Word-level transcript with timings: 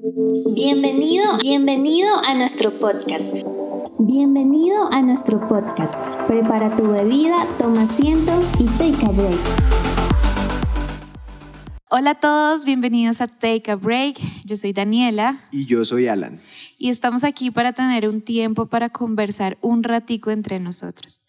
Bienvenido, 0.00 1.38
bienvenido 1.42 2.08
a 2.24 2.32
nuestro 2.34 2.70
podcast. 2.70 3.34
Bienvenido 3.98 4.92
a 4.92 5.02
nuestro 5.02 5.44
podcast. 5.48 6.06
Prepara 6.28 6.76
tu 6.76 6.86
bebida, 6.86 7.34
toma 7.58 7.82
asiento 7.82 8.32
y 8.60 8.66
take 8.78 9.04
a 9.04 9.10
break. 9.10 9.40
Hola 11.90 12.10
a 12.10 12.20
todos, 12.20 12.64
bienvenidos 12.64 13.20
a 13.20 13.26
Take 13.26 13.72
a 13.72 13.74
Break. 13.74 14.20
Yo 14.44 14.56
soy 14.56 14.72
Daniela. 14.72 15.48
Y 15.50 15.66
yo 15.66 15.84
soy 15.84 16.06
Alan. 16.06 16.42
Y 16.78 16.90
estamos 16.90 17.24
aquí 17.24 17.50
para 17.50 17.72
tener 17.72 18.08
un 18.08 18.20
tiempo 18.20 18.66
para 18.66 18.90
conversar 18.90 19.58
un 19.62 19.82
ratico 19.82 20.30
entre 20.30 20.60
nosotros. 20.60 21.24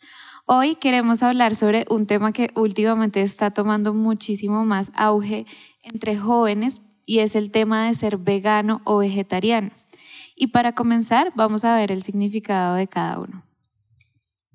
Hoy 0.45 0.75
queremos 0.75 1.23
hablar 1.23 1.55
sobre 1.55 1.85
un 1.89 2.05
tema 2.05 2.33
que 2.33 2.51
últimamente 2.55 3.23
está 3.23 3.49
tomando 3.49 3.95
muchísimo 3.95 4.63
más 4.63 4.91
auge 4.93 5.47
entre 5.81 6.17
jóvenes 6.17 6.81
y 7.09 7.21
es 7.21 7.33
el 7.33 7.49
tema 7.49 7.87
de 7.87 7.95
ser 7.95 8.17
vegano 8.17 8.83
o 8.85 8.99
vegetariano. 8.99 9.71
Y 10.35 10.47
para 10.49 10.75
comenzar, 10.75 11.33
vamos 11.35 11.65
a 11.65 11.75
ver 11.75 11.91
el 11.91 12.03
significado 12.03 12.75
de 12.75 12.87
cada 12.87 13.19
uno. 13.19 13.43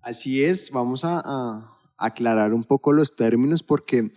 Así 0.00 0.44
es, 0.44 0.70
vamos 0.70 1.04
a, 1.04 1.68
aclarar 1.98 2.54
un 2.54 2.62
poco 2.62 2.92
los 2.92 3.16
términos 3.16 3.64
porque 3.64 4.12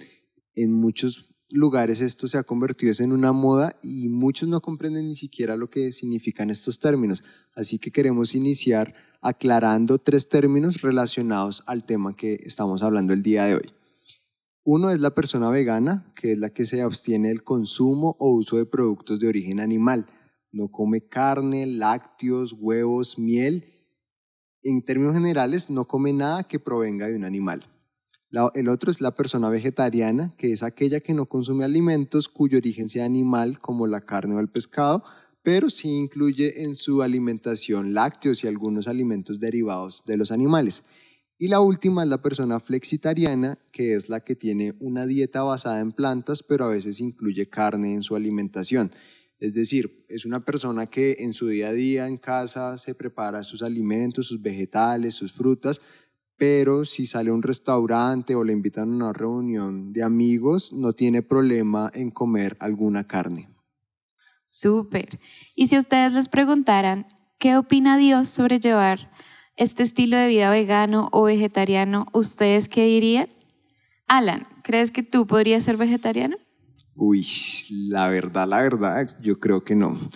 en 0.54 0.72
muchos 0.72 1.34
lugares 1.50 2.00
esto 2.00 2.28
se 2.28 2.38
ha 2.38 2.44
convertido 2.44 2.94
en 3.00 3.12
una 3.12 3.32
moda 3.32 3.76
y 3.82 4.08
muchos 4.08 4.48
no 4.48 4.62
comprenden 4.62 5.08
ni 5.08 5.16
siquiera 5.16 5.56
lo 5.56 5.72
que 5.72 5.92
significan 5.92 6.52
estos 6.52 6.78
términos. 6.78 7.24
Así 7.56 7.80
que 7.80 7.90
queremos 7.90 8.36
iniciar 8.36 8.94
aclarando 9.22 9.98
tres 9.98 10.30
términos 10.30 10.82
relacionados 10.82 11.64
al 11.66 11.86
tema 11.86 12.16
que 12.16 12.40
estamos 12.44 12.84
hablando 12.84 13.14
el 13.14 13.24
día 13.24 13.46
de 13.46 13.56
hoy. 13.56 13.77
Uno 14.70 14.92
es 14.92 15.00
la 15.00 15.16
persona 15.16 15.50
vegana, 15.50 16.12
que 16.14 16.34
es 16.34 16.40
la 16.40 16.50
que 16.50 16.66
se 16.66 16.82
abstiene 16.82 17.30
del 17.30 17.46
consumo 17.46 18.18
o 18.20 18.34
uso 18.34 18.58
de 18.58 18.66
productos 18.66 19.18
de 19.18 19.30
origen 19.30 19.62
animal. 19.62 20.08
No 20.52 20.68
come 20.68 21.08
carne, 21.08 21.66
lácteos, 21.66 22.52
huevos, 22.52 23.18
miel. 23.18 23.64
En 24.64 24.84
términos 24.84 25.14
generales, 25.14 25.70
no 25.70 25.86
come 25.86 26.12
nada 26.12 26.44
que 26.44 26.60
provenga 26.60 27.08
de 27.08 27.16
un 27.16 27.24
animal. 27.24 27.66
El 28.56 28.68
otro 28.68 28.92
es 28.92 29.00
la 29.00 29.16
persona 29.16 29.50
vegetariana, 29.50 30.36
que 30.38 30.52
es 30.52 30.64
aquella 30.64 31.00
que 31.00 31.14
no 31.14 31.28
consume 31.28 31.64
alimentos 31.64 32.28
cuyo 32.28 32.58
origen 32.58 32.90
sea 32.90 33.06
animal, 33.06 33.60
como 33.60 33.88
la 33.88 34.02
carne 34.02 34.36
o 34.36 34.42
el 34.42 34.50
pescado, 34.50 35.02
pero 35.44 35.70
sí 35.70 35.92
incluye 35.92 36.64
en 36.64 36.76
su 36.76 37.04
alimentación 37.04 37.94
lácteos 37.94 38.44
y 38.44 38.48
algunos 38.48 38.90
alimentos 38.90 39.40
derivados 39.40 40.04
de 40.06 40.18
los 40.18 40.30
animales. 40.34 40.84
Y 41.40 41.50
la 41.50 41.60
última 41.60 42.02
es 42.02 42.10
la 42.10 42.22
persona 42.22 42.60
flexitariana, 42.60 43.60
que 43.72 43.94
es 43.94 44.10
la 44.10 44.22
que 44.22 44.36
tiene 44.36 44.74
una 44.80 45.06
dieta 45.06 45.44
basada 45.44 45.80
en 45.82 45.92
plantas, 45.92 46.42
pero 46.42 46.66
a 46.66 46.70
veces 46.70 47.00
incluye 47.00 47.48
carne 47.48 47.94
en 47.94 48.02
su 48.02 48.16
alimentación. 48.16 48.92
Es 49.40 49.54
decir, 49.54 50.04
es 50.10 50.26
una 50.26 50.44
persona 50.44 50.88
que 50.88 51.18
en 51.20 51.34
su 51.34 51.48
día 51.48 51.68
a 51.68 51.74
día 51.74 52.08
en 52.08 52.18
casa 52.18 52.80
se 52.80 52.96
prepara 52.96 53.44
sus 53.44 53.62
alimentos, 53.62 54.28
sus 54.28 54.42
vegetales, 54.42 55.14
sus 55.14 55.32
frutas, 55.32 55.80
pero 56.38 56.86
si 56.86 57.06
sale 57.06 57.30
a 57.30 57.34
un 57.34 57.44
restaurante 57.44 58.34
o 58.34 58.44
le 58.44 58.54
invitan 58.54 58.90
a 58.90 58.96
una 58.96 59.14
reunión 59.14 59.94
de 59.94 60.04
amigos, 60.04 60.74
no 60.74 60.94
tiene 60.94 61.22
problema 61.22 61.92
en 61.94 62.10
comer 62.10 62.58
alguna 62.60 63.06
carne. 63.06 63.50
Súper. 64.48 65.20
Y 65.56 65.68
si 65.68 65.78
ustedes 65.78 66.14
les 66.14 66.30
preguntaran, 66.30 67.06
¿qué 67.38 67.58
opina 67.58 67.98
Dios 67.98 68.30
sobre 68.30 68.60
llevar 68.60 69.12
este 69.58 69.84
estilo 69.84 70.18
de 70.18 70.28
vida 70.28 70.50
vegano 70.50 71.10
o 71.12 71.24
vegetariano? 71.24 72.06
¿Ustedes 72.14 72.70
qué 72.70 72.86
dirían? 72.86 73.28
Alan, 74.08 74.48
¿crees 74.64 74.92
que 74.92 75.04
tú 75.04 75.28
podrías 75.28 75.64
ser 75.64 75.76
vegetariano? 75.78 76.38
Uy, 76.96 77.26
la 77.90 78.08
verdad, 78.08 78.48
la 78.48 78.62
verdad, 78.62 79.18
yo 79.22 79.40
creo 79.40 79.64
que 79.64 79.76
no. 79.76 80.10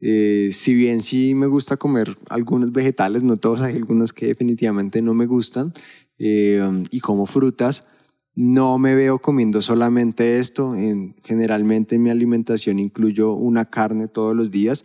Eh, 0.00 0.50
si 0.52 0.74
bien 0.74 1.02
sí 1.02 1.34
me 1.34 1.46
gusta 1.46 1.76
comer 1.76 2.16
algunos 2.28 2.72
vegetales, 2.72 3.22
no 3.22 3.36
todos, 3.36 3.62
hay 3.62 3.76
algunos 3.76 4.12
que 4.12 4.26
definitivamente 4.26 5.02
no 5.02 5.14
me 5.14 5.26
gustan, 5.26 5.72
eh, 6.18 6.62
y 6.90 7.00
como 7.00 7.26
frutas, 7.26 7.86
no 8.34 8.78
me 8.78 8.94
veo 8.94 9.18
comiendo 9.18 9.62
solamente 9.62 10.38
esto. 10.38 10.74
En, 10.74 11.16
generalmente 11.24 11.96
en 11.96 12.02
mi 12.02 12.10
alimentación 12.10 12.78
incluyo 12.78 13.32
una 13.32 13.64
carne 13.64 14.08
todos 14.08 14.36
los 14.36 14.50
días. 14.50 14.84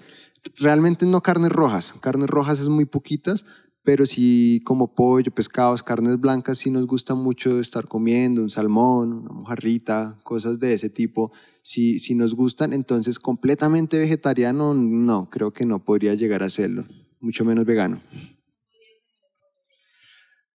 Realmente 0.57 1.05
no 1.05 1.21
carnes 1.21 1.51
rojas. 1.51 1.93
Carnes 1.99 2.29
rojas 2.29 2.59
es 2.59 2.69
muy 2.69 2.85
poquitas, 2.85 3.45
pero 3.83 4.05
sí 4.05 4.61
como 4.63 4.93
pollo, 4.93 5.31
pescados, 5.31 5.81
carnes 5.81 6.19
blancas, 6.19 6.59
sí 6.59 6.69
nos 6.69 6.85
gusta 6.85 7.15
mucho 7.15 7.59
estar 7.59 7.87
comiendo 7.87 8.41
un 8.41 8.49
salmón, 8.49 9.13
una 9.13 9.31
mojarrita, 9.31 10.19
cosas 10.23 10.59
de 10.59 10.73
ese 10.73 10.89
tipo. 10.89 11.31
Si, 11.63 11.99
si 11.99 12.13
nos 12.15 12.35
gustan, 12.35 12.73
entonces 12.73 13.19
completamente 13.19 13.97
vegetariano, 13.97 14.73
no, 14.73 15.29
creo 15.29 15.51
que 15.51 15.65
no 15.65 15.83
podría 15.83 16.13
llegar 16.13 16.43
a 16.43 16.49
serlo, 16.49 16.83
mucho 17.19 17.43
menos 17.43 17.65
vegano. 17.65 18.01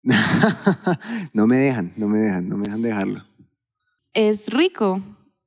no 1.34 1.48
me 1.48 1.58
dejan, 1.58 1.94
no 1.98 2.08
me 2.08 2.20
dejan, 2.20 2.48
no 2.48 2.58
me 2.58 2.66
dejan 2.66 2.82
dejarlo. 2.84 3.24
Es 4.14 4.50
rico, 4.50 5.02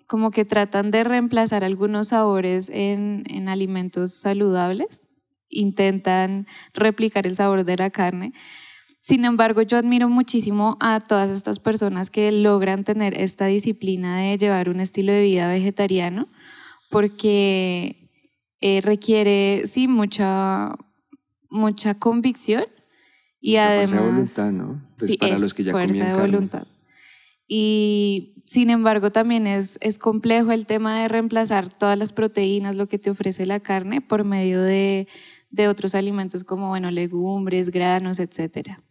como 0.08 0.32
que 0.32 0.44
tratan 0.44 0.90
de 0.90 1.04
reemplazar 1.04 1.62
algunos 1.62 2.08
sabores 2.08 2.68
en, 2.70 3.22
en 3.28 3.48
alimentos 3.48 4.14
saludables, 4.14 5.07
intentan 5.48 6.47
replicar 6.75 7.26
el 7.26 7.34
sabor 7.34 7.64
de 7.64 7.76
la 7.76 7.91
carne. 7.91 8.32
Sin 9.00 9.25
embargo, 9.25 9.62
yo 9.62 9.76
admiro 9.78 10.09
muchísimo 10.09 10.76
a 10.81 11.00
todas 11.00 11.31
estas 11.31 11.59
personas 11.59 12.10
que 12.10 12.31
logran 12.32 12.84
tener 12.84 13.19
esta 13.19 13.47
disciplina 13.47 14.19
de 14.19 14.37
llevar 14.37 14.69
un 14.69 14.81
estilo 14.81 15.12
de 15.12 15.22
vida 15.22 15.48
vegetariano, 15.48 16.28
porque 16.91 18.10
eh, 18.60 18.81
requiere, 18.82 19.62
sí, 19.66 19.88
mucha, 19.88 20.75
mucha 21.48 21.94
convicción 21.94 22.64
y 23.41 23.56
además, 23.56 23.91
fuerza 23.91 24.04
de 24.04 24.12
voluntad, 24.12 24.53
¿no? 24.53 24.82
Pues 24.98 25.16
para 25.16 25.38
los 25.38 25.54
que 25.54 25.64
ya 25.64 25.72
fuerza 25.72 26.04
de 26.04 26.20
voluntad. 26.20 26.66
Y 27.47 28.42
sin 28.47 28.69
embargo, 28.69 29.10
también 29.10 29.47
es, 29.47 29.78
es 29.81 29.98
complejo 29.98 30.53
el 30.53 30.66
tema 30.66 31.00
de 31.00 31.08
reemplazar 31.08 31.72
todas 31.72 31.97
las 31.97 32.12
proteínas, 32.12 32.76
lo 32.76 32.88
que 32.88 32.98
te 32.98 33.10
ofrece 33.10 33.47
la 33.47 33.60
carne, 33.60 34.00
por 34.00 34.25
medio 34.25 34.60
de, 34.60 35.08
de 35.50 35.69
otros 35.69 35.94
alimentos 35.94 36.44
como, 36.44 36.69
bueno, 36.69 36.91
legumbres, 36.91 37.70
granos, 37.70 38.19
etcétera. 38.19 38.82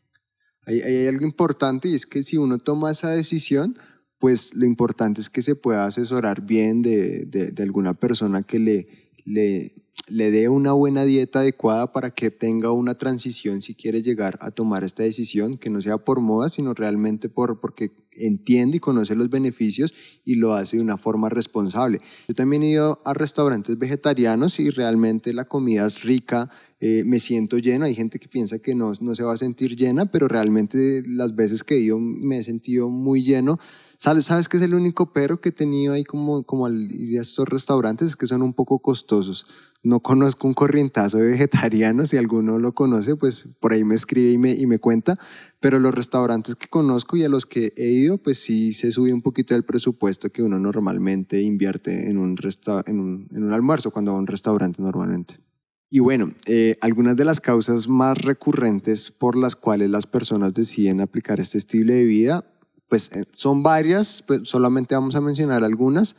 Hay, 0.65 0.81
hay, 0.81 1.07
algo 1.07 1.25
importante 1.25 1.87
y 1.87 1.95
es 1.95 2.05
que 2.05 2.23
si 2.23 2.37
uno 2.37 2.57
toma 2.57 2.91
esa 2.91 3.11
decisión, 3.11 3.77
pues 4.19 4.53
lo 4.55 4.65
importante 4.65 5.21
es 5.21 5.29
que 5.29 5.41
se 5.41 5.55
pueda 5.55 5.85
asesorar 5.85 6.41
bien 6.41 6.81
de, 6.81 7.25
de, 7.25 7.51
de 7.51 7.63
alguna 7.63 7.93
persona 7.93 8.43
que 8.43 8.59
le, 8.59 8.87
le 9.23 9.75
le 10.07 10.31
dé 10.31 10.47
una 10.47 10.73
buena 10.73 11.03
dieta 11.03 11.39
adecuada 11.39 11.91
para 11.91 12.11
que 12.11 12.31
tenga 12.31 12.71
una 12.71 12.97
transición 12.97 13.61
si 13.61 13.75
quiere 13.75 14.03
llegar 14.03 14.37
a 14.41 14.51
tomar 14.51 14.83
esta 14.83 15.03
decisión, 15.03 15.55
que 15.55 15.69
no 15.69 15.81
sea 15.81 15.97
por 15.97 16.21
moda, 16.21 16.49
sino 16.49 16.73
realmente 16.73 17.29
por, 17.29 17.59
porque 17.59 17.91
entiende 18.19 18.77
y 18.77 18.79
conoce 18.79 19.15
los 19.15 19.29
beneficios 19.29 19.93
y 20.25 20.35
lo 20.35 20.53
hace 20.53 20.77
de 20.77 20.83
una 20.83 20.97
forma 20.97 21.29
responsable. 21.29 21.99
Yo 22.27 22.35
también 22.35 22.63
he 22.63 22.71
ido 22.71 23.01
a 23.05 23.13
restaurantes 23.13 23.77
vegetarianos 23.77 24.59
y 24.59 24.69
realmente 24.69 25.33
la 25.33 25.45
comida 25.45 25.85
es 25.85 26.03
rica, 26.03 26.49
eh, 26.79 27.03
me 27.05 27.19
siento 27.19 27.57
lleno, 27.57 27.85
hay 27.85 27.95
gente 27.95 28.19
que 28.19 28.27
piensa 28.27 28.59
que 28.59 28.75
no, 28.75 28.91
no 29.01 29.15
se 29.15 29.23
va 29.23 29.33
a 29.33 29.37
sentir 29.37 29.75
llena, 29.75 30.11
pero 30.11 30.27
realmente 30.27 31.03
las 31.07 31.35
veces 31.35 31.63
que 31.63 31.75
he 31.75 31.79
ido 31.79 31.99
me 31.99 32.39
he 32.39 32.43
sentido 32.43 32.89
muy 32.89 33.23
lleno 33.23 33.59
¿Sabes, 33.99 34.25
¿Sabes 34.25 34.47
qué 34.47 34.57
es 34.57 34.63
el 34.63 34.75
único 34.75 35.11
pero 35.11 35.41
que 35.41 35.49
he 35.49 35.51
tenido 35.51 35.93
ahí 35.93 36.03
como, 36.03 36.43
como 36.43 36.67
al 36.67 36.91
ir 36.91 37.17
a 37.17 37.21
estos 37.21 37.49
restaurantes? 37.49 38.09
Es 38.09 38.15
que 38.15 38.27
son 38.27 38.43
un 38.43 38.53
poco 38.53 38.77
costosos. 38.77 39.47
No 39.81 40.01
conozco 40.01 40.47
un 40.47 40.53
corrientazo 40.53 41.17
de 41.17 41.29
vegetarianos, 41.31 42.09
si 42.09 42.17
alguno 42.17 42.59
lo 42.59 42.75
conoce, 42.75 43.15
pues 43.15 43.49
por 43.59 43.73
ahí 43.73 43.83
me 43.83 43.95
escribe 43.95 44.31
y 44.31 44.37
me, 44.37 44.53
y 44.53 44.67
me 44.67 44.77
cuenta, 44.77 45.17
pero 45.59 45.79
los 45.79 45.95
restaurantes 45.95 46.53
que 46.53 46.67
conozco 46.67 47.17
y 47.17 47.23
a 47.23 47.29
los 47.29 47.47
que 47.47 47.73
he 47.75 47.89
ido, 47.89 48.06
pues 48.15 48.39
sí 48.39 48.71
se 48.71 48.91
sube 48.91 49.11
un 49.11 49.21
poquito 49.21 49.53
el 49.55 49.65
presupuesto 49.65 50.31
que 50.31 50.41
uno 50.41 50.57
normalmente 50.59 51.41
invierte 51.41 52.09
en 52.09 52.17
un, 52.17 52.37
en 52.85 52.99
un, 52.99 53.27
en 53.31 53.43
un 53.43 53.53
almuerzo 53.53 53.91
cuando 53.91 54.11
va 54.11 54.17
a 54.17 54.21
un 54.21 54.27
restaurante 54.27 54.81
normalmente. 54.81 55.41
Y 55.89 55.99
bueno, 55.99 56.33
eh, 56.45 56.77
algunas 56.79 57.17
de 57.17 57.25
las 57.25 57.41
causas 57.41 57.89
más 57.89 58.17
recurrentes 58.17 59.11
por 59.11 59.35
las 59.35 59.55
cuales 59.55 59.89
las 59.89 60.05
personas 60.05 60.53
deciden 60.53 61.01
aplicar 61.01 61.41
este 61.41 61.57
estilo 61.57 61.93
de 61.93 62.05
vida 62.05 62.45
pues 62.89 63.11
eh, 63.13 63.25
son 63.33 63.63
varias, 63.63 64.23
pues 64.25 64.41
solamente 64.43 64.95
vamos 64.95 65.15
a 65.15 65.21
mencionar 65.21 65.63
algunas. 65.63 66.15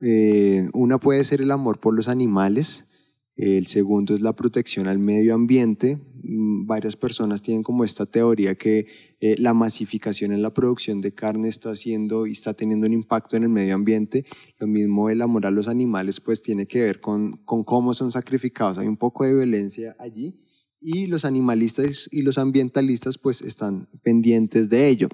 Eh, 0.00 0.68
una 0.72 0.98
puede 0.98 1.24
ser 1.24 1.40
el 1.40 1.50
amor 1.50 1.80
por 1.80 1.94
los 1.94 2.08
animales, 2.08 2.86
el 3.36 3.66
segundo 3.66 4.14
es 4.14 4.20
la 4.20 4.34
protección 4.34 4.88
al 4.88 4.98
medio 4.98 5.34
ambiente. 5.34 5.98
Mm, 6.28 6.66
varias 6.66 6.96
personas 6.96 7.40
tienen 7.40 7.62
como 7.62 7.84
esta 7.84 8.04
teoría 8.04 8.56
que 8.56 8.86
eh, 9.20 9.36
la 9.38 9.54
masificación 9.54 10.32
en 10.32 10.42
la 10.42 10.52
producción 10.52 11.00
de 11.00 11.14
carne 11.14 11.48
está 11.48 11.70
haciendo 11.70 12.26
y 12.26 12.32
está 12.32 12.54
teniendo 12.54 12.86
un 12.86 12.92
impacto 12.92 13.36
en 13.36 13.44
el 13.44 13.48
medio 13.48 13.74
ambiente. 13.74 14.24
Lo 14.58 14.66
mismo 14.66 15.08
el 15.08 15.22
amor 15.22 15.46
a 15.46 15.50
los 15.50 15.68
animales 15.68 16.20
pues 16.20 16.42
tiene 16.42 16.66
que 16.66 16.80
ver 16.80 17.00
con, 17.00 17.36
con 17.44 17.62
cómo 17.62 17.92
son 17.92 18.10
sacrificados. 18.10 18.78
Hay 18.78 18.88
un 18.88 18.96
poco 18.96 19.24
de 19.24 19.34
violencia 19.34 19.94
allí 20.00 20.40
y 20.80 21.06
los 21.06 21.24
animalistas 21.24 22.08
y 22.10 22.22
los 22.22 22.38
ambientalistas 22.38 23.18
pues 23.18 23.40
están 23.42 23.88
pendientes 24.02 24.68
de 24.68 24.88
ello. 24.88 25.08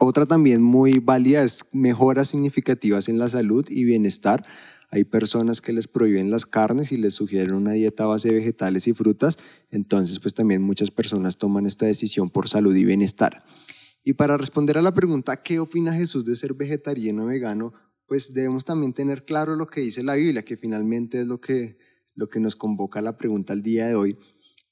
Otra 0.00 0.26
también 0.26 0.62
muy 0.62 0.98
válida 0.98 1.42
es 1.42 1.64
mejoras 1.72 2.28
significativas 2.28 3.08
en 3.08 3.18
la 3.18 3.28
salud 3.28 3.66
y 3.68 3.84
bienestar. 3.84 4.44
Hay 4.90 5.04
personas 5.04 5.60
que 5.60 5.72
les 5.72 5.86
prohíben 5.86 6.30
las 6.30 6.46
carnes 6.46 6.90
y 6.90 6.96
les 6.96 7.14
sugieren 7.14 7.54
una 7.54 7.72
dieta 7.72 8.04
a 8.04 8.08
base 8.08 8.28
de 8.28 8.34
vegetales 8.34 8.88
y 8.88 8.92
frutas, 8.92 9.38
entonces 9.70 10.18
pues 10.18 10.34
también 10.34 10.62
muchas 10.62 10.90
personas 10.90 11.38
toman 11.38 11.66
esta 11.66 11.86
decisión 11.86 12.28
por 12.28 12.48
salud 12.48 12.74
y 12.74 12.84
bienestar. 12.84 13.42
Y 14.02 14.14
para 14.14 14.36
responder 14.36 14.78
a 14.78 14.82
la 14.82 14.94
pregunta, 14.94 15.42
¿qué 15.42 15.60
opina 15.60 15.94
Jesús 15.94 16.24
de 16.24 16.34
ser 16.34 16.54
vegetariano 16.54 17.24
o 17.24 17.26
vegano? 17.26 17.72
Pues 18.06 18.34
debemos 18.34 18.64
también 18.64 18.92
tener 18.92 19.24
claro 19.24 19.54
lo 19.54 19.68
que 19.68 19.82
dice 19.82 20.02
la 20.02 20.14
Biblia, 20.14 20.44
que 20.44 20.56
finalmente 20.56 21.20
es 21.20 21.26
lo 21.26 21.40
que, 21.40 21.78
lo 22.14 22.28
que 22.28 22.40
nos 22.40 22.56
convoca 22.56 22.98
a 22.98 23.02
la 23.02 23.16
pregunta 23.16 23.52
el 23.52 23.62
día 23.62 23.86
de 23.86 23.94
hoy. 23.94 24.16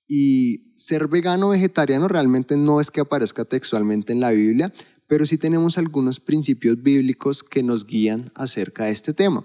Y 0.09 0.73
ser 0.76 1.06
vegano 1.06 1.49
o 1.49 1.50
vegetariano 1.50 2.09
realmente 2.09 2.56
no 2.56 2.81
es 2.81 2.91
que 2.91 3.00
aparezca 3.00 3.44
textualmente 3.44 4.12
en 4.12 4.20
la 4.20 4.31
Biblia, 4.31 4.73
pero 5.06 5.26
sí 5.26 5.38
tenemos 5.38 5.79
algunos 5.79 6.19
principios 6.19 6.82
bíblicos 6.82 7.44
que 7.44 7.62
nos 7.62 7.87
guían 7.87 8.32
acerca 8.35 8.87
de 8.87 8.93
este 8.93 9.12
tema. 9.12 9.44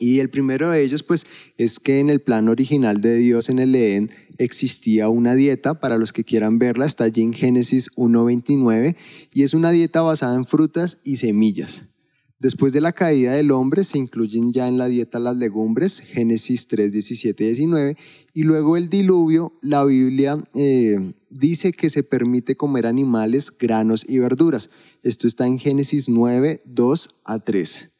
Y 0.00 0.20
el 0.20 0.30
primero 0.30 0.70
de 0.70 0.82
ellos, 0.82 1.02
pues, 1.02 1.26
es 1.58 1.78
que 1.78 2.00
en 2.00 2.08
el 2.08 2.20
plan 2.20 2.48
original 2.48 3.02
de 3.02 3.16
Dios 3.16 3.50
en 3.50 3.58
el 3.58 3.74
Edén 3.74 4.10
existía 4.38 5.10
una 5.10 5.34
dieta, 5.34 5.78
para 5.78 5.98
los 5.98 6.14
que 6.14 6.24
quieran 6.24 6.58
verla, 6.58 6.86
está 6.86 7.04
allí 7.04 7.22
en 7.22 7.34
Génesis 7.34 7.90
1.29, 7.96 8.96
y 9.30 9.42
es 9.42 9.52
una 9.52 9.70
dieta 9.70 10.00
basada 10.00 10.36
en 10.36 10.46
frutas 10.46 11.00
y 11.04 11.16
semillas. 11.16 11.86
Después 12.38 12.72
de 12.72 12.80
la 12.80 12.94
caída 12.94 13.34
del 13.34 13.50
hombre 13.50 13.84
se 13.84 13.98
incluyen 13.98 14.54
ya 14.54 14.66
en 14.68 14.78
la 14.78 14.88
dieta 14.88 15.18
las 15.18 15.36
legumbres, 15.36 16.00
Génesis 16.00 16.66
3, 16.68 16.90
17 16.90 17.44
y 17.44 17.46
19, 17.48 17.96
y 18.32 18.42
luego 18.44 18.78
el 18.78 18.88
diluvio, 18.88 19.52
la 19.60 19.84
Biblia 19.84 20.42
eh, 20.54 21.12
dice 21.28 21.72
que 21.72 21.90
se 21.90 22.02
permite 22.02 22.56
comer 22.56 22.86
animales, 22.86 23.52
granos 23.56 24.06
y 24.08 24.18
verduras. 24.18 24.70
Esto 25.02 25.26
está 25.26 25.46
en 25.46 25.58
Génesis 25.58 26.08
9, 26.08 26.62
2 26.64 27.20
a 27.26 27.38
3. 27.38 27.90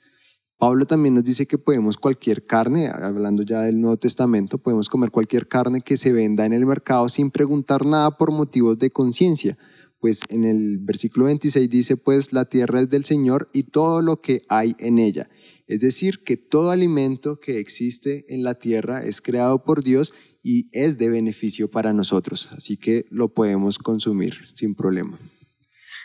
Pablo 0.61 0.85
también 0.85 1.15
nos 1.15 1.25
dice 1.25 1.47
que 1.47 1.57
podemos 1.57 1.97
cualquier 1.97 2.45
carne, 2.45 2.89
hablando 2.89 3.43
ya 3.43 3.63
del 3.63 3.81
Nuevo 3.81 3.97
Testamento, 3.97 4.59
podemos 4.59 4.91
comer 4.91 5.11
cualquier 5.11 5.49
carne 5.49 5.81
que 5.81 5.97
se 5.97 6.13
venda 6.13 6.45
en 6.45 6.53
el 6.53 6.67
mercado 6.67 7.09
sin 7.09 7.31
preguntar 7.31 7.87
nada 7.87 8.19
por 8.19 8.31
motivos 8.31 8.79
de 8.79 8.91
conciencia. 8.91 9.57
Pues 10.01 10.21
en 10.29 10.45
el 10.45 10.77
versículo 10.77 11.25
26 11.25 11.71
dice, 11.71 11.97
pues 11.97 12.35
la 12.35 12.45
tierra 12.45 12.83
es 12.83 12.91
del 12.91 13.07
Señor 13.07 13.49
y 13.55 13.63
todo 13.63 14.03
lo 14.03 14.21
que 14.21 14.43
hay 14.51 14.77
en 14.79 14.99
ella. 14.99 15.31
Es 15.67 15.81
decir, 15.81 16.23
que 16.25 16.37
todo 16.37 16.71
alimento 16.71 17.41
que 17.41 17.59
existe 17.59 18.27
en 18.29 18.43
la 18.43 18.53
tierra 18.53 19.03
es 19.03 19.23
creado 19.23 19.65
por 19.65 19.83
Dios 19.83 20.13
y 20.43 20.69
es 20.73 20.99
de 20.99 21.09
beneficio 21.09 21.71
para 21.71 21.95
nosotros. 21.95 22.53
Así 22.53 22.77
que 22.77 23.07
lo 23.09 23.33
podemos 23.33 23.79
consumir 23.79 24.35
sin 24.55 24.75
problema. 24.75 25.19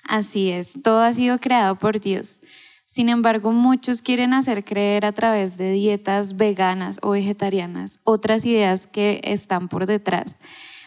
Así 0.08 0.50
es, 0.50 0.72
todo 0.82 1.02
ha 1.02 1.14
sido 1.14 1.40
creado 1.40 1.78
por 1.78 2.00
Dios. 2.00 2.42
Sin 2.86 3.10
embargo, 3.10 3.52
muchos 3.52 4.02
quieren 4.02 4.34
hacer 4.34 4.64
creer 4.64 5.06
a 5.06 5.12
través 5.12 5.58
de 5.58 5.72
dietas 5.72 6.38
veganas 6.38 6.98
o 7.02 7.12
vegetarianas 7.12 8.00
otras 8.04 8.46
ideas 8.46 8.88
que 8.88 9.20
están 9.24 9.68
por 9.68 9.86
detrás 9.86 10.36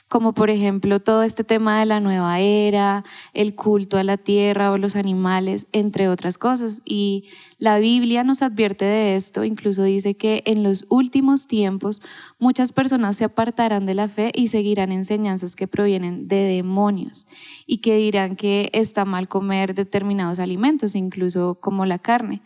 como 0.08 0.32
por 0.32 0.48
ejemplo 0.48 1.00
todo 1.00 1.22
este 1.22 1.44
tema 1.44 1.78
de 1.78 1.86
la 1.86 2.00
nueva 2.00 2.40
era, 2.40 3.04
el 3.34 3.54
culto 3.54 3.98
a 3.98 4.04
la 4.04 4.16
tierra 4.16 4.72
o 4.72 4.78
los 4.78 4.96
animales, 4.96 5.66
entre 5.72 6.08
otras 6.08 6.38
cosas. 6.38 6.80
Y 6.84 7.24
la 7.58 7.78
Biblia 7.78 8.24
nos 8.24 8.40
advierte 8.40 8.86
de 8.86 9.16
esto, 9.16 9.44
incluso 9.44 9.82
dice 9.82 10.14
que 10.14 10.42
en 10.46 10.62
los 10.62 10.86
últimos 10.88 11.46
tiempos 11.46 12.00
muchas 12.38 12.72
personas 12.72 13.16
se 13.16 13.24
apartarán 13.24 13.84
de 13.84 13.94
la 13.94 14.08
fe 14.08 14.32
y 14.34 14.48
seguirán 14.48 14.92
enseñanzas 14.92 15.54
que 15.54 15.68
provienen 15.68 16.26
de 16.26 16.36
demonios 16.36 17.26
y 17.66 17.78
que 17.78 17.96
dirán 17.96 18.36
que 18.36 18.70
está 18.72 19.04
mal 19.04 19.28
comer 19.28 19.74
determinados 19.74 20.38
alimentos, 20.38 20.94
incluso 20.94 21.58
como 21.60 21.84
la 21.84 21.98
carne. 21.98 22.40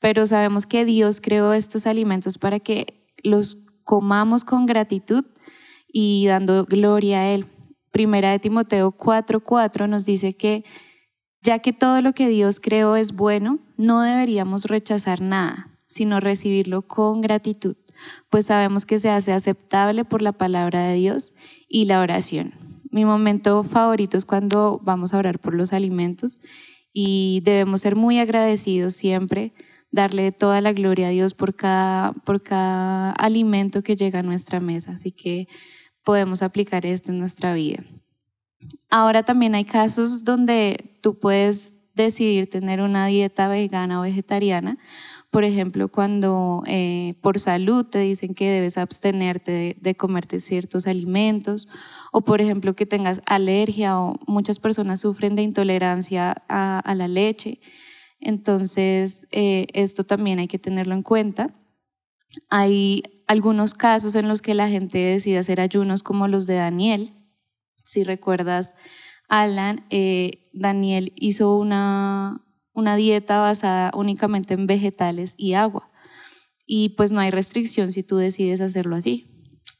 Pero 0.00 0.26
sabemos 0.26 0.66
que 0.66 0.86
Dios 0.86 1.20
creó 1.20 1.52
estos 1.52 1.86
alimentos 1.86 2.38
para 2.38 2.58
que 2.58 3.02
los 3.22 3.58
comamos 3.84 4.44
con 4.44 4.66
gratitud 4.66 5.24
y 5.92 6.26
dando 6.26 6.64
gloria 6.64 7.20
a 7.20 7.28
Él. 7.28 7.46
Primera 7.90 8.30
de 8.30 8.38
Timoteo 8.38 8.92
4:4 8.92 9.86
nos 9.88 10.04
dice 10.06 10.34
que 10.34 10.64
ya 11.42 11.58
que 11.58 11.72
todo 11.72 12.00
lo 12.00 12.12
que 12.12 12.28
Dios 12.28 12.60
creó 12.60 12.96
es 12.96 13.14
bueno, 13.14 13.58
no 13.76 14.00
deberíamos 14.00 14.64
rechazar 14.64 15.20
nada, 15.20 15.68
sino 15.86 16.20
recibirlo 16.20 16.82
con 16.82 17.20
gratitud, 17.20 17.76
pues 18.30 18.46
sabemos 18.46 18.86
que 18.86 19.00
se 19.00 19.10
hace 19.10 19.32
aceptable 19.32 20.04
por 20.04 20.22
la 20.22 20.32
palabra 20.32 20.86
de 20.86 20.94
Dios 20.94 21.32
y 21.68 21.84
la 21.86 22.00
oración. 22.00 22.54
Mi 22.90 23.04
momento 23.04 23.64
favorito 23.64 24.16
es 24.16 24.24
cuando 24.24 24.80
vamos 24.82 25.14
a 25.14 25.18
orar 25.18 25.38
por 25.38 25.54
los 25.54 25.72
alimentos 25.72 26.40
y 26.92 27.40
debemos 27.44 27.80
ser 27.80 27.96
muy 27.96 28.18
agradecidos 28.18 28.94
siempre, 28.94 29.52
darle 29.90 30.30
toda 30.30 30.60
la 30.60 30.72
gloria 30.72 31.08
a 31.08 31.10
Dios 31.10 31.34
por 31.34 31.54
cada, 31.54 32.12
por 32.12 32.42
cada 32.42 33.12
alimento 33.12 33.82
que 33.82 33.96
llega 33.96 34.20
a 34.20 34.22
nuestra 34.22 34.60
mesa. 34.60 34.92
Así 34.92 35.10
que 35.10 35.48
podemos 36.04 36.42
aplicar 36.42 36.86
esto 36.86 37.12
en 37.12 37.18
nuestra 37.18 37.54
vida. 37.54 37.84
Ahora 38.90 39.22
también 39.22 39.54
hay 39.54 39.64
casos 39.64 40.24
donde 40.24 40.98
tú 41.00 41.18
puedes 41.18 41.72
decidir 41.94 42.48
tener 42.48 42.80
una 42.80 43.06
dieta 43.06 43.48
vegana 43.48 44.00
o 44.00 44.02
vegetariana. 44.02 44.78
Por 45.30 45.44
ejemplo, 45.44 45.88
cuando 45.88 46.62
eh, 46.66 47.14
por 47.22 47.40
salud 47.40 47.86
te 47.86 48.00
dicen 48.00 48.34
que 48.34 48.50
debes 48.50 48.76
abstenerte 48.76 49.76
de, 49.80 49.94
comerte 49.94 50.40
ciertos 50.40 50.86
alimentos, 50.86 51.68
o 52.12 52.20
por 52.20 52.42
ejemplo 52.42 52.74
que 52.74 52.84
tengas 52.84 53.22
alergia 53.24 53.98
o 53.98 54.20
muchas 54.26 54.58
personas 54.58 55.00
sufren 55.00 55.34
de 55.34 55.42
intolerancia 55.42 56.42
a, 56.48 56.94
la 56.94 57.08
leche. 57.08 57.60
Entonces, 58.20 59.26
eh, 59.32 59.66
esto 59.72 60.04
también 60.04 60.38
hay 60.38 60.48
que 60.48 60.58
tenerlo 60.58 60.94
en 60.94 61.02
cuenta. 61.02 61.54
Hay 62.48 63.02
algunos 63.26 63.74
casos 63.74 64.14
en 64.14 64.28
los 64.28 64.42
que 64.42 64.54
la 64.54 64.68
gente 64.68 64.98
decide 64.98 65.38
hacer 65.38 65.60
ayunos 65.60 66.02
como 66.02 66.28
los 66.28 66.46
de 66.46 66.54
Daniel. 66.54 67.12
Si 67.84 68.04
recuerdas, 68.04 68.74
Alan, 69.28 69.86
eh, 69.90 70.50
Daniel 70.52 71.12
hizo 71.16 71.56
una, 71.56 72.44
una 72.74 72.96
dieta 72.96 73.40
basada 73.40 73.90
únicamente 73.94 74.54
en 74.54 74.66
vegetales 74.66 75.34
y 75.36 75.54
agua. 75.54 75.90
Y 76.66 76.90
pues 76.90 77.12
no 77.12 77.20
hay 77.20 77.30
restricción 77.30 77.92
si 77.92 78.02
tú 78.02 78.16
decides 78.16 78.60
hacerlo 78.60 78.96
así. 78.96 79.26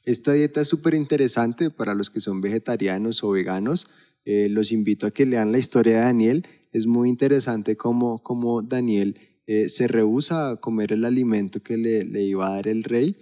Esta 0.05 0.33
dieta 0.33 0.61
es 0.61 0.69
súper 0.69 0.95
interesante 0.95 1.71
para 1.71 1.95
los 1.95 2.11
que 2.11 2.21
son 2.21 2.41
vegetarianos 2.41 3.23
o 3.23 3.31
veganos. 3.31 3.89
Eh, 4.25 4.49
los 4.49 4.73
invito 4.73 5.07
a 5.07 5.11
que 5.11 5.27
lean 5.27 5.53
la 5.53 5.59
historia 5.59 5.99
de 5.99 6.05
Daniel. 6.05 6.47
Es 6.73 6.87
muy 6.87 7.09
interesante 7.09 7.77
cómo, 7.77 8.23
cómo 8.23 8.63
Daniel 8.63 9.32
eh, 9.53 9.69
se 9.69 9.87
rehúsa 9.89 10.51
a 10.51 10.57
comer 10.57 10.93
el 10.93 11.05
alimento 11.05 11.63
que 11.63 11.77
le, 11.77 12.05
le, 12.05 12.23
iba 12.23 12.47
a 12.47 12.55
dar 12.55 12.69
el 12.69 12.85
rey 12.85 13.17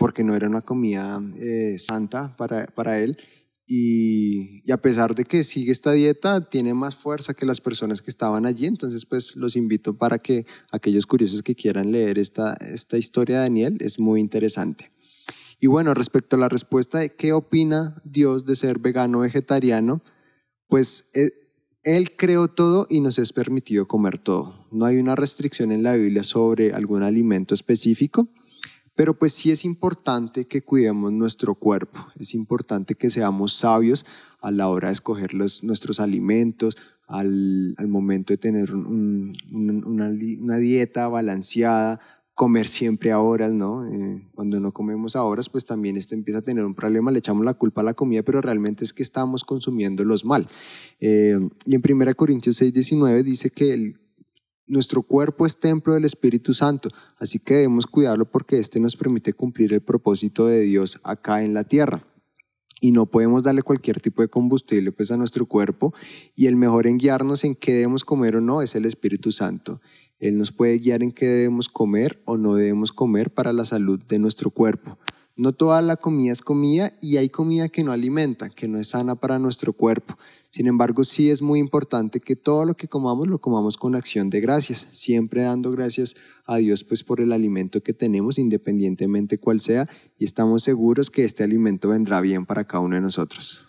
porque 0.00 0.24
no 0.24 0.34
era 0.34 0.48
una 0.48 0.62
comida 0.62 1.22
eh, 1.38 1.76
santa 1.78 2.34
para, 2.34 2.66
para 2.68 3.00
él. 3.00 3.18
Y, 3.66 4.68
a 4.72 4.78
pesar 4.78 5.14
de 5.14 5.26
que 5.26 5.44
sigue 5.44 5.70
esta 5.70 5.92
dieta, 5.92 6.48
tiene 6.48 6.72
más 6.72 6.96
fuerza 6.96 7.34
que 7.34 7.44
las 7.44 7.60
personas 7.60 8.00
que 8.00 8.10
estaban 8.10 8.46
allí. 8.46 8.64
Entonces, 8.64 9.04
pues 9.04 9.36
los 9.36 9.56
invito 9.56 9.98
para 9.98 10.18
que 10.18 10.46
aquellos 10.72 11.04
curiosos 11.04 11.42
que 11.42 11.54
quieran 11.54 11.92
leer 11.92 12.18
esta, 12.18 12.54
esta 12.54 12.96
historia 12.96 13.36
de 13.36 13.42
Daniel, 13.42 13.76
es 13.80 14.00
muy 14.00 14.20
interesante. 14.20 14.90
Y 15.60 15.66
bueno, 15.66 15.92
respecto 15.92 16.36
a 16.36 16.38
la 16.38 16.48
respuesta 16.48 17.00
de 17.00 17.10
qué 17.10 17.34
opina 17.34 18.00
Dios 18.02 18.46
de 18.46 18.54
ser 18.54 18.78
vegano 18.78 19.18
o 19.18 19.20
vegetariano, 19.20 20.02
pues 20.66 21.10
eh, 21.12 21.28
él 21.82 22.16
creó 22.16 22.48
todo 22.48 22.86
y 22.88 23.02
nos 23.02 23.18
es 23.18 23.34
permitido 23.34 23.86
comer 23.86 24.18
todo. 24.18 24.59
No 24.70 24.84
hay 24.84 24.98
una 24.98 25.16
restricción 25.16 25.72
en 25.72 25.82
la 25.82 25.94
Biblia 25.94 26.22
sobre 26.22 26.72
algún 26.72 27.02
alimento 27.02 27.54
específico, 27.54 28.28
pero 28.94 29.18
pues 29.18 29.32
sí 29.32 29.50
es 29.50 29.64
importante 29.64 30.46
que 30.46 30.62
cuidemos 30.62 31.12
nuestro 31.12 31.54
cuerpo, 31.54 32.06
es 32.18 32.34
importante 32.34 32.94
que 32.94 33.10
seamos 33.10 33.54
sabios 33.54 34.04
a 34.40 34.50
la 34.50 34.68
hora 34.68 34.88
de 34.88 34.92
escoger 34.92 35.34
los, 35.34 35.64
nuestros 35.64 36.00
alimentos, 36.00 36.76
al, 37.06 37.74
momento 37.88 38.32
de 38.32 38.38
tener 38.38 38.72
una 38.74 40.56
dieta 40.58 41.08
balanceada, 41.08 41.98
comer 42.34 42.68
siempre 42.68 43.10
a 43.10 43.18
horas, 43.18 43.52
¿no? 43.52 43.84
Eh, 43.86 44.22
cuando 44.34 44.60
no 44.60 44.72
comemos 44.72 45.16
a 45.16 45.24
horas, 45.24 45.48
pues 45.48 45.66
también 45.66 45.96
esto 45.96 46.14
empieza 46.14 46.38
a 46.38 46.42
tener 46.42 46.64
un 46.64 46.74
problema, 46.74 47.10
le 47.10 47.18
echamos 47.18 47.44
la 47.44 47.54
culpa 47.54 47.82
a 47.82 47.84
la 47.84 47.94
comida, 47.94 48.22
pero 48.22 48.40
realmente 48.40 48.84
es 48.84 48.92
que 48.92 49.02
estamos 49.02 49.44
consumiéndolos 49.44 50.24
mal. 50.24 50.48
Eh, 51.00 51.38
y 51.66 51.74
en 51.74 51.82
1 51.86 52.14
Corintios 52.14 52.56
6, 52.56 52.72
19 52.72 53.22
dice 53.24 53.50
que 53.50 53.74
el, 53.74 54.00
nuestro 54.70 55.02
cuerpo 55.02 55.46
es 55.46 55.58
templo 55.58 55.94
del 55.94 56.04
Espíritu 56.04 56.54
Santo, 56.54 56.88
así 57.18 57.38
que 57.38 57.54
debemos 57.54 57.86
cuidarlo 57.86 58.24
porque 58.24 58.58
este 58.58 58.80
nos 58.80 58.96
permite 58.96 59.32
cumplir 59.32 59.72
el 59.72 59.82
propósito 59.82 60.46
de 60.46 60.60
Dios 60.60 61.00
acá 61.02 61.42
en 61.42 61.54
la 61.54 61.64
tierra 61.64 62.06
y 62.80 62.92
no 62.92 63.06
podemos 63.06 63.42
darle 63.42 63.62
cualquier 63.62 64.00
tipo 64.00 64.22
de 64.22 64.28
combustible 64.28 64.92
pues 64.92 65.10
a 65.10 65.16
nuestro 65.16 65.46
cuerpo 65.46 65.92
y 66.34 66.46
el 66.46 66.56
mejor 66.56 66.86
en 66.86 66.98
guiarnos 66.98 67.44
en 67.44 67.54
qué 67.54 67.72
debemos 67.72 68.04
comer 68.04 68.36
o 68.36 68.40
no 68.40 68.62
es 68.62 68.74
el 68.74 68.86
Espíritu 68.86 69.32
Santo. 69.32 69.80
Él 70.18 70.38
nos 70.38 70.52
puede 70.52 70.78
guiar 70.78 71.02
en 71.02 71.12
qué 71.12 71.26
debemos 71.26 71.68
comer 71.68 72.22
o 72.24 72.36
no 72.36 72.54
debemos 72.54 72.92
comer 72.92 73.32
para 73.32 73.52
la 73.52 73.64
salud 73.64 74.00
de 74.06 74.18
nuestro 74.18 74.50
cuerpo. 74.50 74.98
No 75.40 75.54
toda 75.54 75.80
la 75.80 75.96
comida 75.96 76.32
es 76.32 76.42
comida 76.42 76.92
y 77.00 77.16
hay 77.16 77.30
comida 77.30 77.70
que 77.70 77.82
no 77.82 77.92
alimenta, 77.92 78.50
que 78.50 78.68
no 78.68 78.78
es 78.78 78.88
sana 78.88 79.14
para 79.14 79.38
nuestro 79.38 79.72
cuerpo. 79.72 80.18
Sin 80.50 80.66
embargo, 80.66 81.02
sí 81.02 81.30
es 81.30 81.40
muy 81.40 81.60
importante 81.60 82.20
que 82.20 82.36
todo 82.36 82.66
lo 82.66 82.74
que 82.74 82.88
comamos 82.88 83.26
lo 83.26 83.40
comamos 83.40 83.78
con 83.78 83.94
acción 83.94 84.28
de 84.28 84.42
gracias, 84.42 84.86
siempre 84.92 85.40
dando 85.40 85.70
gracias 85.70 86.14
a 86.44 86.58
Dios 86.58 86.84
pues 86.84 87.02
por 87.02 87.22
el 87.22 87.32
alimento 87.32 87.82
que 87.82 87.94
tenemos 87.94 88.38
independientemente 88.38 89.38
cuál 89.38 89.60
sea 89.60 89.88
y 90.18 90.26
estamos 90.26 90.62
seguros 90.62 91.08
que 91.08 91.24
este 91.24 91.42
alimento 91.42 91.88
vendrá 91.88 92.20
bien 92.20 92.44
para 92.44 92.66
cada 92.66 92.84
uno 92.84 92.96
de 92.96 93.00
nosotros. 93.00 93.64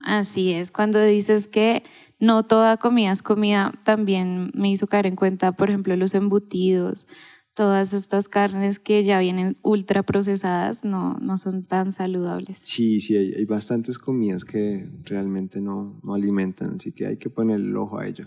Así 0.00 0.50
es, 0.50 0.72
cuando 0.72 1.00
dices 1.00 1.46
que 1.46 1.84
no 2.18 2.46
toda 2.46 2.78
comida 2.78 3.12
es 3.12 3.22
comida, 3.22 3.72
también 3.84 4.50
me 4.54 4.72
hizo 4.72 4.88
caer 4.88 5.06
en 5.06 5.14
cuenta, 5.14 5.52
por 5.52 5.68
ejemplo, 5.68 5.94
los 5.94 6.14
embutidos, 6.14 7.06
todas 7.54 7.92
estas 7.92 8.28
carnes 8.28 8.78
que 8.78 9.04
ya 9.04 9.18
vienen 9.20 9.58
ultra 9.62 10.02
procesadas 10.02 10.84
no, 10.84 11.14
no 11.20 11.36
son 11.36 11.64
tan 11.64 11.92
saludables. 11.92 12.56
Sí, 12.62 13.00
sí, 13.00 13.16
hay, 13.16 13.44
bastantes 13.44 13.98
comidas 13.98 14.44
que 14.44 14.88
realmente 15.04 15.60
no, 15.60 16.00
no, 16.02 16.14
alimentan, 16.14 16.76
así 16.76 16.92
que 16.92 17.06
hay 17.06 17.16
que 17.16 17.30
poner 17.30 17.56
el 17.56 17.76
ojo 17.76 17.98
a 17.98 18.06
ello. 18.06 18.26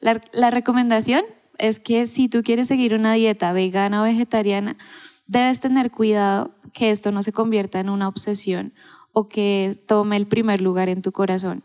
La, 0.00 0.20
la 0.32 0.50
recomendación 0.50 1.22
es 1.58 1.80
que 1.80 2.06
si 2.06 2.28
tú 2.28 2.42
quieres 2.42 2.68
seguir 2.68 2.94
una 2.94 3.14
dieta 3.14 3.52
vegana 3.52 4.02
o 4.02 4.04
vegetariana, 4.04 4.76
debes 5.26 5.60
tener 5.60 5.90
cuidado 5.90 6.54
que 6.72 6.90
esto 6.90 7.12
no 7.12 7.22
se 7.22 7.32
convierta 7.32 7.80
en 7.80 7.88
una 7.88 8.08
obsesión 8.08 8.72
o 9.12 9.28
que 9.28 9.82
tome 9.86 10.16
el 10.16 10.26
primer 10.26 10.60
lugar 10.60 10.88
en 10.88 11.02
tu 11.02 11.12
corazón 11.12 11.64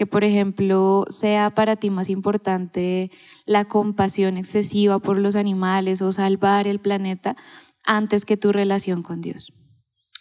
que, 0.00 0.06
por 0.06 0.24
ejemplo, 0.24 1.04
sea 1.10 1.54
para 1.54 1.76
ti 1.76 1.90
más 1.90 2.08
importante 2.08 3.10
la 3.44 3.66
compasión 3.66 4.38
excesiva 4.38 4.98
por 4.98 5.18
los 5.18 5.34
animales 5.36 6.00
o 6.00 6.10
salvar 6.10 6.66
el 6.66 6.80
planeta 6.80 7.36
antes 7.84 8.24
que 8.24 8.38
tu 8.38 8.50
relación 8.50 9.02
con 9.02 9.20
Dios. 9.20 9.52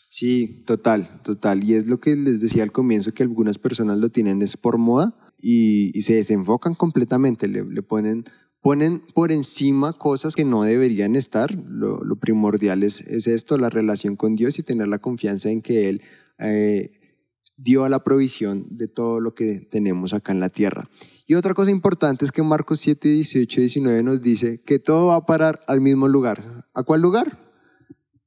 Sí, 0.09 0.65
total, 0.65 1.21
total. 1.23 1.63
Y 1.63 1.75
es 1.75 1.87
lo 1.87 2.01
que 2.01 2.17
les 2.17 2.41
decía 2.41 2.63
al 2.63 2.73
comienzo, 2.73 3.13
que 3.13 3.23
algunas 3.23 3.57
personas 3.57 3.99
lo 3.99 4.09
tienen 4.09 4.41
es 4.41 4.57
por 4.57 4.77
moda 4.77 5.15
y, 5.37 5.93
se 6.01 6.15
desenfocan 6.15 6.75
completamente, 6.75 7.47
le, 7.47 7.81
ponen, 7.81 8.25
ponen 8.61 9.01
por 9.15 9.31
encima 9.31 9.93
cosas 9.93 10.35
que 10.35 10.43
no 10.43 10.63
deberían 10.63 11.15
estar. 11.15 11.55
Lo, 11.55 12.19
primordial 12.19 12.83
es, 12.83 12.99
esto, 12.99 13.57
la 13.57 13.69
relación 13.69 14.17
con 14.17 14.35
Dios 14.35 14.59
y 14.59 14.63
tener 14.63 14.89
la 14.89 14.99
confianza 14.99 15.49
en 15.49 15.61
que 15.61 15.87
Él 15.87 16.01
eh, 16.37 16.98
dio 17.57 17.83
a 17.83 17.89
la 17.89 18.03
provisión 18.03 18.65
de 18.69 18.87
todo 18.87 19.19
lo 19.19 19.35
que 19.35 19.59
tenemos 19.59 20.13
acá 20.13 20.31
en 20.31 20.39
la 20.39 20.49
tierra. 20.49 20.89
Y 21.27 21.35
otra 21.35 21.53
cosa 21.53 21.71
importante 21.71 22.25
es 22.25 22.31
que 22.31 22.41
Marcos 22.41 22.79
7, 22.79 23.07
18 23.07 23.59
y 23.59 23.63
19 23.63 24.03
nos 24.03 24.21
dice 24.21 24.61
que 24.61 24.79
todo 24.79 25.07
va 25.07 25.15
a 25.15 25.25
parar 25.25 25.59
al 25.67 25.81
mismo 25.81 26.07
lugar. 26.07 26.41
¿A 26.73 26.83
cuál 26.83 27.01
lugar? 27.01 27.37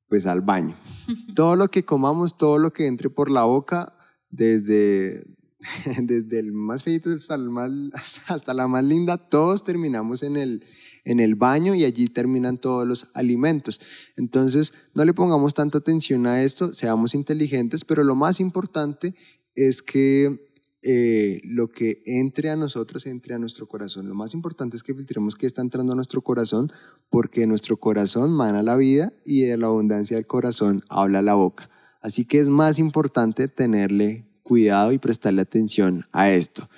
Pues 0.08 0.26
al 0.26 0.42
baño. 0.42 0.76
Todo 1.34 1.56
lo 1.56 1.68
que 1.68 1.84
comamos, 1.84 2.36
todo 2.36 2.58
lo 2.58 2.72
que 2.72 2.86
entre 2.86 3.10
por 3.10 3.30
la 3.30 3.44
boca, 3.44 3.94
desde, 4.30 5.24
desde 6.02 6.38
el 6.38 6.52
más 6.52 6.84
feito 6.84 7.10
hasta, 7.10 7.36
hasta 8.28 8.54
la 8.54 8.68
más 8.68 8.84
linda, 8.84 9.16
todos 9.16 9.64
terminamos 9.64 10.22
en 10.22 10.36
el, 10.36 10.64
en 11.04 11.20
el 11.20 11.34
baño 11.34 11.74
y 11.74 11.84
allí 11.84 12.08
terminan 12.08 12.58
todos 12.58 12.86
los 12.86 13.08
alimentos. 13.14 13.80
Entonces, 14.16 14.72
no 14.94 15.04
le 15.04 15.14
pongamos 15.14 15.54
tanta 15.54 15.78
atención 15.78 16.26
a 16.26 16.42
esto, 16.42 16.72
seamos 16.72 17.14
inteligentes, 17.14 17.84
pero 17.84 18.04
lo 18.04 18.14
más 18.14 18.40
importante 18.40 19.14
es 19.54 19.82
que 19.82 20.52
eh, 20.84 21.40
lo 21.44 21.70
que 21.70 22.02
entre 22.06 22.50
a 22.50 22.56
nosotros 22.56 23.06
entre 23.06 23.34
a 23.34 23.38
nuestro 23.38 23.68
corazón. 23.68 24.08
Lo 24.08 24.16
más 24.16 24.34
importante 24.34 24.76
es 24.76 24.82
que 24.82 24.94
filtremos 24.94 25.36
qué 25.36 25.46
está 25.46 25.62
entrando 25.62 25.92
a 25.92 25.96
nuestro 25.96 26.22
corazón, 26.22 26.72
porque 27.08 27.46
nuestro 27.46 27.76
corazón 27.76 28.32
mana 28.32 28.64
la 28.64 28.74
vida 28.76 29.12
y 29.24 29.42
de 29.42 29.56
la 29.56 29.68
abundancia 29.68 30.16
del 30.16 30.26
corazón 30.26 30.82
habla 30.88 31.22
la 31.22 31.34
boca. 31.34 31.70
Así 32.00 32.24
que 32.24 32.40
es 32.40 32.48
más 32.48 32.80
importante 32.80 33.46
tenerle 33.46 34.26
cuidado 34.42 34.90
y 34.90 34.98
prestarle 34.98 35.42
atención 35.42 36.04
a 36.10 36.32
esto. 36.32 36.68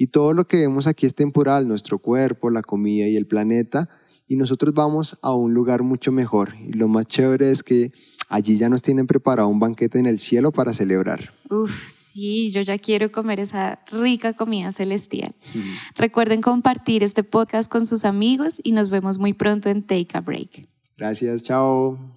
Y 0.00 0.06
todo 0.06 0.32
lo 0.32 0.48
que 0.48 0.56
vemos 0.56 0.86
aquí 0.86 1.04
es 1.04 1.14
temporal, 1.14 1.68
nuestro 1.68 1.98
cuerpo, 1.98 2.48
la 2.48 2.62
comida 2.62 3.06
y 3.06 3.18
el 3.18 3.26
planeta, 3.26 3.90
y 4.26 4.36
nosotros 4.36 4.72
vamos 4.72 5.18
a 5.20 5.34
un 5.34 5.52
lugar 5.52 5.82
mucho 5.82 6.10
mejor. 6.10 6.54
Y 6.58 6.72
lo 6.72 6.88
más 6.88 7.04
chévere 7.04 7.50
es 7.50 7.62
que 7.62 7.90
allí 8.30 8.56
ya 8.56 8.70
nos 8.70 8.80
tienen 8.80 9.06
preparado 9.06 9.48
un 9.48 9.58
banquete 9.58 9.98
en 9.98 10.06
el 10.06 10.18
cielo 10.18 10.52
para 10.52 10.72
celebrar. 10.72 11.34
Uf, 11.50 11.70
sí, 11.90 12.50
yo 12.50 12.62
ya 12.62 12.78
quiero 12.78 13.12
comer 13.12 13.40
esa 13.40 13.80
rica 13.92 14.32
comida 14.32 14.72
celestial. 14.72 15.34
Recuerden 15.96 16.40
compartir 16.40 17.02
este 17.02 17.22
podcast 17.22 17.70
con 17.70 17.84
sus 17.84 18.06
amigos 18.06 18.58
y 18.62 18.72
nos 18.72 18.88
vemos 18.88 19.18
muy 19.18 19.34
pronto 19.34 19.68
en 19.68 19.82
Take 19.82 20.08
a 20.14 20.22
Break. 20.22 20.66
Gracias, 20.96 21.42
chao. 21.42 22.16